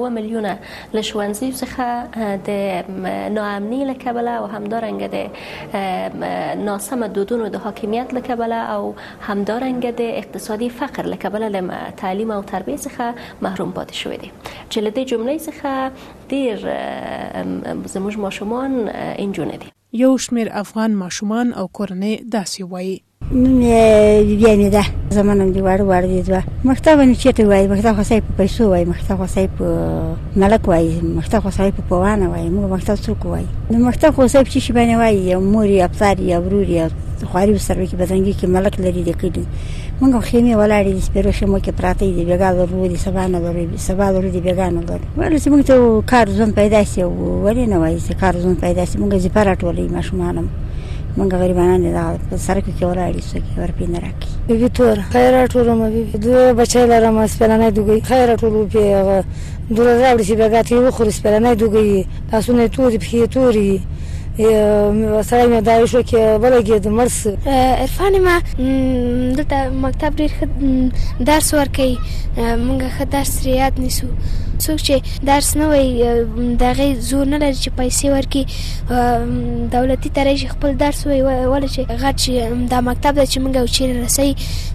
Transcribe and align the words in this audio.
3.1 0.09 0.13
میلیونه 0.17 0.53
له 0.97 1.03
ښوونځیو 1.09 1.59
څخه 1.61 1.87
د 2.49 3.31
ناامنۍ 3.37 3.81
له 3.91 3.95
کبله 4.05 4.31
او 4.41 4.45
همدارنګه 4.53 5.09
د 5.15 6.67
ناسم 6.69 7.03
دودونو 7.17 7.49
د 7.55 7.57
حاکمیت 7.65 8.15
له 8.17 8.21
کبله 8.29 8.61
او 8.75 8.95
همدارنګه 9.29 9.93
د 10.03 10.15
اقتصادي 10.23 10.69
فقر 10.83 11.11
له 11.15 11.17
کبله 11.25 11.49
له 11.57 11.81
تعلیم 12.05 12.31
او 12.37 12.43
تربیه 12.53 12.77
څخه 12.85 13.43
محروم 13.49 13.75
پاتې 13.81 13.95
شوې 14.03 14.19
دي 14.25 14.31
چې 14.45 14.87
له 14.87 14.95
دې 14.99 15.05
جملې 15.11 15.39
څخه 15.49 15.69
ډیر 16.35 17.91
زموږ 17.97 18.23
ماشومان 18.29 18.79
انجونه 19.27 19.61
دي 19.65 19.75
یو 20.05 20.17
شمیر 20.29 20.53
افغان 20.65 20.95
ماشومان 21.05 21.53
او 21.53 21.69
کورنۍ 21.77 22.15
داسې 22.17 22.61
وایي 22.73 22.97
نوم 23.33 23.61
بیا 24.41 24.53
مې 24.61 24.69
ده 24.75 24.83
زمونږ 25.17 25.49
دی 25.55 25.61
وړ 25.65 25.81
وړ 25.89 26.03
دی 26.11 26.19
دا 26.29 26.41
مختاب 26.69 26.99
نه 27.09 27.13
چیرته 27.21 27.45
وای 27.49 27.67
مختاب 27.73 27.95
خو 27.97 28.03
په 28.27 28.33
پیسو 28.39 28.69
وای 28.73 28.85
مختاب 28.93 29.19
خو 29.21 29.27
په 29.59 29.69
ملک 30.43 30.65
وای 30.69 30.87
مختاب 31.17 31.43
خو 31.43 31.51
په 31.59 31.83
پوانه 31.89 32.27
وای 32.31 32.47
موږ 32.55 32.65
مختاب 32.75 32.97
څوک 33.07 33.21
وای 33.33 33.45
نو 33.71 33.77
مختاب 33.89 34.15
خو 34.15 34.27
په 34.35 34.45
چی 34.53 34.61
شي 34.65 34.73
باندې 34.77 34.95
وای 34.97 35.37
موري 35.53 35.77
افسر 35.87 36.15
یا 36.31 36.39
وروري 36.45 36.79
خواري 37.25 37.59
سره 37.67 37.85
کې 37.89 37.95
بدنګي 38.03 38.33
کې 38.41 38.45
ملک 38.57 38.81
لري 38.85 39.03
د 39.09 39.13
کډي 39.21 39.45
موږ 40.01 40.13
خیمه 40.29 40.55
ولاړې 40.61 40.91
د 40.97 41.01
سپیرو 41.09 41.33
شمو 41.41 41.59
کې 41.65 41.69
پراته 41.69 42.15
دي 42.19 42.25
بیګا 42.25 42.51
ورو 42.61 42.87
دي 42.95 43.03
سبا 43.05 43.27
نه 43.27 43.39
ورو 43.43 43.67
سبا 43.89 44.07
ورو 44.15 44.29
دي 44.31 44.41
بیګا 44.47 44.69
نه 44.79 44.81
ورو 44.89 45.05
ولې 45.19 45.43
چې 45.43 45.49
موږ 45.51 45.63
ته 45.67 46.03
کار 46.15 46.27
ځون 46.39 46.51
پیدا 46.61 46.81
شي 46.95 47.05
ولې 47.05 47.65
نه 47.75 47.79
وای 47.85 47.95
چې 48.01 48.13
کار 48.25 48.35
ځون 48.45 48.57
پیدا 48.65 48.85
شي 48.89 48.99
موږ 49.03 49.15
زی 49.27 49.31
پراټولې 49.37 49.97
ماشومانم 49.97 50.49
مونږ 51.19 51.33
غریبانان 51.43 51.81
دي 51.85 51.91
دا 51.99 52.07
سره 52.47 52.59
کې 52.65 52.73
ولاړې 52.91 53.23
سو 53.29 53.37
کې 53.45 53.53
ور 53.61 53.71
پین 53.79 53.93
راکی 54.05 54.31
بيبي 54.49 54.69
تور 54.79 54.97
خیر 55.13 55.35
ټولو 55.55 55.71
مې 55.79 55.89
بيبي 55.95 56.19
دوه 56.25 56.43
بچي 56.59 56.83
لرم 56.91 57.17
سپلنې 57.35 57.69
دوی 57.77 57.99
خیر 58.11 58.29
ټولو 58.43 58.59
په 58.73 58.85
دوه 59.77 59.91
راوړي 60.03 60.25
چې 60.29 60.35
بیا 60.39 60.49
غاتې 60.55 60.75
وخور 60.77 61.09
سپلنې 61.19 61.53
دوی 61.61 61.89
تاسو 62.33 62.49
نه 62.59 62.67
توري 62.77 62.99
په 63.05 63.27
توري 63.35 63.71
سره 64.39 65.47
مې 65.51 65.61
دا 65.69 65.75
وشو 65.83 66.03
کې 66.11 66.23
ولګېد 66.43 66.87
مړ 66.97 67.09
سه 67.21 67.31
عرفان 67.85 68.13
ما 68.27 68.37
دلته 69.37 69.59
مکتب 69.85 70.13
ډېر 70.19 70.31
ښه 70.39 70.47
درس 71.31 71.49
ورکوي 71.59 71.97
مونږ 72.67 72.81
ښه 72.97 73.05
درس 73.15 73.31
ترې 73.39 73.53
یاد 73.63 73.75
نیسو 73.83 74.07
څوک 74.65 74.79
چې 74.87 74.97
درس 75.31 75.49
نه 75.59 75.65
وای 75.71 75.89
دغه 76.65 76.87
زور 77.11 77.27
نه 77.33 77.39
لري 77.43 77.59
چې 77.63 77.71
پیسې 77.79 78.07
ورکړي 78.17 78.43
دولتي 79.77 80.09
طریقې 80.19 80.49
خپل 80.55 80.71
درس 80.85 81.01
وای 81.07 81.23
ول 81.53 81.67
چې 81.75 81.81
غټ 82.03 82.15
چې 82.23 82.31
د 82.73 82.87
مکتب 82.91 83.13
د 83.19 83.23
چې 83.33 83.39
مونږ 83.43 83.57
چیرې 83.77 83.95
رسي 84.05 84.31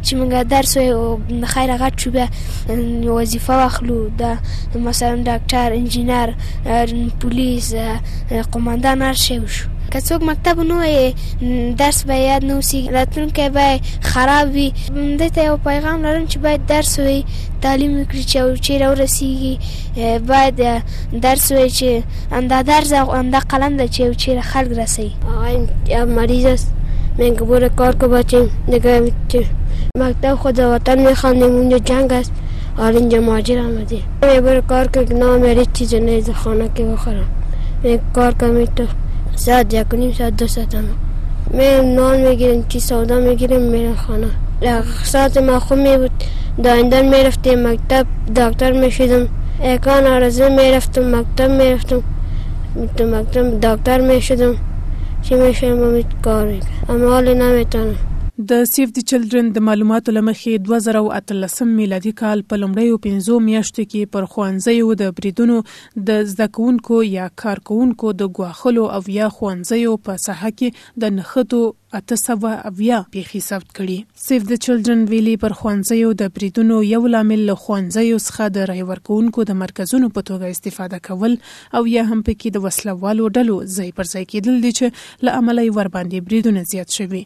چې 0.06 0.12
مونږ 0.20 0.32
درس 0.56 0.72
وای 0.78 0.90
او 0.98 1.20
خیر 1.54 1.70
غټ 1.82 1.94
شو 2.02 2.10
بیا 2.16 2.28
وظیفه 3.20 3.54
واخلو 3.64 4.00
د 4.22 4.24
مثلا 4.88 5.16
ډاکټر 5.28 5.70
انجینر 5.80 6.30
پولیس 7.22 7.68
قومندان 8.54 9.02
هر 9.08 9.14
شی 9.26 9.40
که 9.94 10.00
څوک 10.08 10.22
مکتب 10.30 10.58
نه 10.70 10.78
وي 10.82 10.98
درس 11.82 12.00
به 12.08 12.16
یاد 12.28 12.44
نه 12.50 12.54
وسی 12.60 12.80
راتلونکی 12.96 13.48
به 13.56 13.68
خراب 14.10 14.48
وي 14.58 14.68
د 14.90 15.22
ته 15.36 15.42
یو 15.50 15.58
پیغام 15.68 15.98
لرم 16.06 16.26
چې 16.32 16.38
باید 16.46 16.62
درس 16.74 16.94
وي 17.06 17.18
تعلیم 17.64 17.92
وکړي 18.00 18.24
چې 18.30 18.38
چیرې 18.66 18.88
ورسیږي 18.92 19.56
باید 20.30 20.56
درس 21.26 21.46
وي 21.58 21.70
چې 21.78 21.90
انده 22.38 22.60
درس 22.72 22.92
او 23.02 23.08
انده 23.20 23.40
قلم 23.52 23.74
د 23.80 23.84
چې 23.94 24.02
چیرې 24.22 24.44
خلک 24.52 24.72
رسي 24.80 25.08
آیم 25.44 25.64
مریض 26.18 26.46
است 26.46 26.70
من 27.20 27.34
گبور 27.40 27.64
کار 27.80 27.94
کو 28.02 28.06
بچیم 28.16 28.48
دیگه 28.72 29.12
مکتب 30.00 30.34
خود 30.44 30.60
وطن 30.60 30.98
میخواندیم 31.08 31.54
اونجا 31.58 31.78
جنگ 31.92 32.14
است 32.14 32.32
حال 32.78 32.96
اینجا 32.98 33.20
ماجر 33.30 33.60
آمدی 33.68 34.02
من 34.22 34.40
بر 34.46 34.60
کار 34.70 34.86
که 34.94 35.06
نه 35.14 35.38
میری 35.38 35.66
چیز 35.74 35.94
نیز 35.96 36.30
خانه 36.30 36.70
که 36.76 36.84
بخورم 36.84 37.30
من 37.86 37.98
کار 38.16 38.32
کمی 38.42 38.68
تو 38.76 38.86
ساعت 39.42 39.74
یک 39.74 39.94
و 39.94 39.96
نیم 39.98 40.12
ساعت 40.12 40.38
دو 40.38 40.48
ساعت 40.48 40.76
هم 40.76 40.84
میرم 41.54 41.86
نان 41.96 42.18
میگیرم 42.28 42.68
چی 42.68 42.80
سودا 42.80 43.20
میگیرم 43.20 43.62
میرم 43.62 43.96
خانه 43.96 44.28
ساعت 45.04 45.38
ما 45.38 45.60
خوب 45.60 45.78
میبود 45.78 46.12
دایندن 46.64 47.08
میرفتیم 47.10 47.68
مکتب 47.68 48.06
دکتر 48.36 48.72
میشیدم 48.82 49.28
اکان 49.62 50.08
آرزه 50.08 50.50
میرفتم 50.50 51.16
مکتب 51.16 51.52
میرفتم 51.62 52.04
تو 52.98 53.04
مکتب 53.06 53.60
دکتر 53.62 54.02
میشدم 54.02 54.56
چی 55.22 55.36
میشه 55.36 55.76
کار 56.22 56.46
میکنم 56.48 56.68
اما 56.90 57.10
حالی 57.10 57.34
نمیتونم 57.34 57.96
د 58.50 58.62
سیف 58.70 58.92
دی 58.96 59.02
چلډرن 59.10 59.50
د 59.56 59.64
معلوماتو 59.66 60.14
لمخې 60.14 60.62
2013 60.68 61.68
میلادي 61.74 62.12
کال 62.22 62.40
په 62.54 62.58
لومړیو 62.62 63.00
15 63.04 63.44
میاشتو 63.50 63.86
کې 63.92 64.10
پر 64.16 64.26
خوانځیو 64.32 64.96
د 65.02 65.12
بریدونو 65.20 65.58
د 66.08 66.24
زدکونکو 66.32 67.02
یا 67.10 67.28
کارکونکو 67.44 68.14
د 68.22 68.32
غواخلو 68.38 68.86
او 68.96 69.00
یا 69.18 69.28
خوانځیو 69.36 69.94
په 70.08 70.18
ساحه 70.26 70.52
کې 70.60 71.04
د 71.04 71.14
نخټو 71.20 71.62
اته 71.98 72.16
سوه 72.18 72.52
اویا 72.68 72.98
پیښې 73.16 73.44
ثبت 73.48 73.68
کړي 73.80 73.96
سیف 74.28 74.46
د 74.52 74.60
چلډرن 74.66 75.02
ویلي 75.10 75.34
پر 75.44 75.54
خوانځیو 75.60 76.14
د 76.22 76.32
بریدونو 76.38 76.78
یو 76.92 77.02
لامل 77.16 77.44
له 77.50 77.56
خوانځیو 77.66 78.22
څخه 78.28 78.48
د 78.56 78.66
رای 78.72 78.80
ورکوونکو 78.94 79.44
د 79.50 79.58
مرکزونو 79.60 80.10
په 80.16 80.26
توګه 80.32 80.58
استفاده 80.58 81.02
کول 81.10 81.36
او 81.80 81.84
یا 81.92 82.06
هم 82.10 82.20
پکې 82.30 82.56
د 82.58 82.64
وسلوالو 82.66 83.30
ډلو 83.38 83.58
ځای 83.78 83.88
پر 84.02 84.10
ځای 84.14 84.26
کېدل 84.34 84.58
دي 84.66 84.72
چې 84.80 85.28
له 85.30 85.36
عملی 85.46 85.68
ور 85.78 85.92
باندې 86.00 86.26
بریدونه 86.32 86.66
زیات 86.74 86.98
شوي 87.00 87.22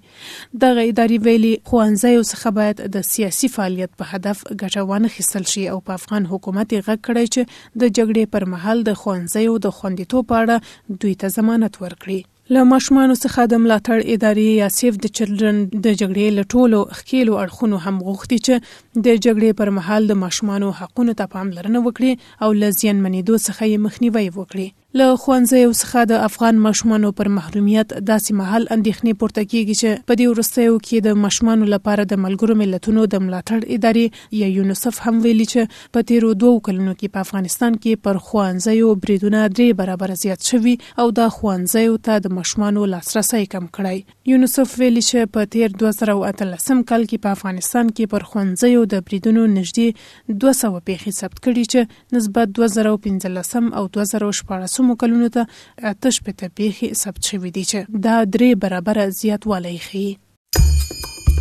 دغه 0.68 0.88
ادارې 0.90 1.32
ویلي 1.32 1.54
خوانځیو 1.72 2.28
څخه 2.32 2.56
باید 2.62 2.84
د 3.00 3.08
سیاسي 3.16 3.52
فعالیت 3.58 3.96
په 4.02 4.12
هدف 4.16 4.44
ګټه 4.52 4.88
وانه 4.92 5.16
خیستل 5.20 5.50
شي 5.58 5.66
او 5.76 5.80
په 5.92 6.02
افغان 6.02 6.30
حکومت 6.38 6.66
یې 6.68 6.90
غږ 6.90 7.10
کړی 7.10 7.34
چې 7.34 7.60
د 7.82 7.98
جګړې 7.98 8.38
پر 8.38 8.50
مهال 8.56 8.88
د 8.92 9.02
خوانځیو 9.04 9.58
د 9.68 9.78
خوندیتوب 9.84 10.30
په 10.34 10.44
اړه 10.48 11.00
دوی 11.06 11.16
ته 11.24 11.38
ضمانت 11.40 11.84
ورکړي 11.88 12.24
له 12.56 12.64
ماشومان 12.74 13.12
څخه 13.24 13.42
د 13.54 13.60
ملاتړ 13.64 14.04
ادارې 14.14 14.46
یا 14.60 14.68
سیف 14.76 15.00
د 15.06 15.12
چلډرن 15.18 15.58
د 15.72 15.88
جګړې 16.02 16.28
لټولو 16.38 16.80
خکیلو 17.00 17.34
اړخونو 17.42 17.80
هم 17.86 17.98
غوښتي 18.10 18.38
چې 18.46 19.02
د 19.06 19.08
جګړې 19.26 19.50
پر 19.62 19.72
مهال 19.80 20.02
د 20.12 20.20
ماشومان 20.24 20.66
حقونو 20.82 21.16
ته 21.22 21.32
پام 21.34 21.48
لرنه 21.58 21.80
وکړي 21.88 22.12
او 22.48 22.54
لزیان 22.62 23.02
منیدو 23.08 23.36
څخه 23.48 23.62
یې 23.72 23.78
مخنیوي 23.88 24.28
وکړي 24.38 24.68
له 25.00 25.16
ښوونځیو 25.24 25.72
څخه 25.80 26.04
د 26.12 26.22
افغان 26.28 26.60
ماشومانو 26.66 27.10
پر 27.18 27.28
محرومیت 27.34 27.90
داسې 27.96 28.36
مهال 28.40 28.64
اندېښنې 28.76 29.18
پورته 29.24 29.44
کیږي 29.52 29.76
چې 29.82 30.06
په 30.12 30.18
دې 30.20 30.28
ورستیو 30.30 30.78
کې 30.88 31.04
د 31.08 31.20
ماشومانو 31.26 31.68
لپاره 31.74 32.06
د 32.12 32.20
ملګرو 32.26 32.56
ملتونو 32.62 33.04
د 33.14 33.22
ملاتړ 33.26 33.76
ادارې 33.76 34.38
یا 34.42 34.48
یونیسف 34.54 35.02
هم 35.08 35.20
ویلي 35.26 35.48
چې 35.52 35.92
په 35.98 36.08
تیرو 36.12 36.32
دوو 36.44 36.62
کلونو 36.70 36.94
کې 36.96 37.14
په 37.18 37.26
افغانستان 37.28 37.76
کې 37.76 38.04
پر 38.08 38.22
ښوونځیو 38.30 38.96
بریدونه 39.04 39.44
درې 39.58 39.78
برابر 39.82 40.16
زیات 40.24 40.50
شوي 40.54 40.74
او 41.04 41.06
د 41.22 41.30
ښوونځیو 41.38 42.00
ته 42.10 42.24
د 42.28 42.34
ماشومانو 42.40 42.88
لاسرسي 42.96 43.44
کم 43.56 43.70
کړی 43.80 44.34
یونیسف 44.34 44.76
ویلي 44.84 45.06
چې 45.10 45.36
په 45.38 45.52
تیر 45.58 45.78
2013 45.84 46.84
کال 46.94 47.08
کې 47.12 47.24
په 47.28 47.38
افغانستان 47.40 47.94
کې 47.94 48.12
پر 48.16 48.28
ښوونځیو 48.32 48.90
د 48.96 49.06
بریدونو 49.12 49.46
نږدې 49.54 50.42
200 50.48 50.84
پیښې 50.90 51.22
ثبت 51.22 51.44
کړي 51.46 51.76
چې 51.76 52.04
نسبت 52.20 52.58
2015 52.64 53.72
او 53.84 53.88
2014 54.02 54.84
سلورمو 54.88 54.96
کلونو 55.00 55.30
ته 55.36 55.46
اته 55.92 56.10
شپېته 56.18 56.48
پیښې 56.58 56.88
ثبت 57.02 57.24
شوې 57.30 57.50
دي 57.56 57.64
چې 57.72 57.80
دا 58.06 58.16
درې 58.34 58.50
برابره 58.64 59.06
زیاتوالی 59.22 59.78
ښیي 59.88 60.12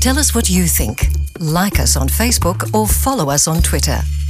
Tell 0.05 0.19
us 0.25 0.29
what 0.37 0.47
you 0.57 0.65
think. 0.79 0.97
Like 1.59 1.81
us 1.85 1.93
on 2.03 2.09
Facebook 2.21 2.59
or 2.79 2.85
follow 3.01 3.27
us 3.39 3.49
on 3.55 3.59
Twitter. 3.71 4.26